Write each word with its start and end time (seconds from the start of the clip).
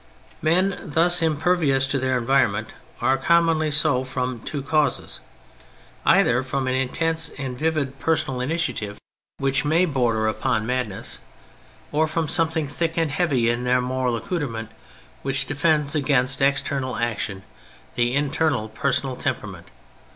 Men 0.41 0.79
thus 0.83 1.21
impervious 1.21 1.85
to 1.85 1.99
their 1.99 2.17
environment 2.17 2.73
are 3.01 3.19
commonly 3.19 3.69
so 3.69 4.03
from 4.03 4.39
two 4.39 4.63
causes: 4.63 5.19
either 6.07 6.41
from 6.41 6.67
an 6.67 6.73
intense 6.73 7.29
and 7.37 7.55
vivid 7.55 7.99
personal 7.99 8.41
initiative 8.41 8.95
THE 8.95 9.01
CHARACTERS 9.41 9.41
3d 9.41 9.43
which 9.43 9.63
may 9.65 9.85
border 9.85 10.27
upon 10.27 10.65
madness, 10.65 11.19
or 11.91 12.07
from 12.07 12.27
something 12.27 12.67
thick 12.67 12.97
and 12.97 13.11
heavy 13.11 13.47
in 13.47 13.63
their 13.63 13.79
moral 13.79 14.15
accoutrement 14.17 14.71
which 15.21 15.45
defends 15.45 15.93
against 15.93 16.41
external 16.41 16.95
action 16.95 17.43
the 17.93 18.15
inner 18.15 18.67
personal 18.69 19.15
temperament. 19.15 19.69